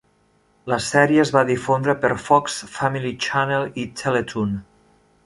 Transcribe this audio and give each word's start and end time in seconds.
La 0.71 0.77
sèrie 0.85 1.19
es 1.25 1.33
va 1.35 1.43
difondre 1.49 1.95
per 2.05 2.11
Fox 2.29 2.57
Family 2.79 3.13
Channel 3.27 3.69
i 3.83 3.85
Teletoon. 4.01 4.57